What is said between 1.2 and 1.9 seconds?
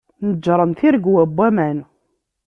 n waman.